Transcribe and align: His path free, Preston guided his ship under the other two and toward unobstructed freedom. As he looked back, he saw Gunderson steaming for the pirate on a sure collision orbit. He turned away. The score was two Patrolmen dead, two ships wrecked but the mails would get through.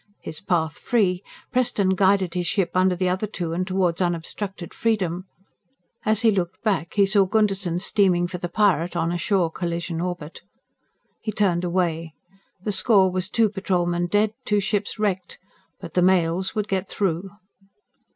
His 0.21 0.39
path 0.41 0.79
free, 0.79 1.21
Preston 1.51 1.89
guided 1.89 2.33
his 2.33 2.47
ship 2.47 2.71
under 2.73 2.95
the 2.95 3.07
other 3.07 3.27
two 3.27 3.53
and 3.53 3.67
toward 3.67 4.01
unobstructed 4.01 4.73
freedom. 4.73 5.27
As 6.05 6.21
he 6.23 6.31
looked 6.31 6.63
back, 6.63 6.95
he 6.95 7.05
saw 7.05 7.25
Gunderson 7.27 7.77
steaming 7.77 8.25
for 8.25 8.39
the 8.39 8.49
pirate 8.49 8.95
on 8.95 9.11
a 9.11 9.19
sure 9.19 9.51
collision 9.51 10.01
orbit. 10.01 10.41
He 11.21 11.31
turned 11.31 11.63
away. 11.63 12.15
The 12.63 12.71
score 12.71 13.11
was 13.11 13.29
two 13.29 13.47
Patrolmen 13.47 14.07
dead, 14.07 14.33
two 14.43 14.59
ships 14.59 14.97
wrecked 14.97 15.37
but 15.79 15.93
the 15.93 16.01
mails 16.01 16.55
would 16.55 16.67
get 16.67 16.89
through. 16.89 17.29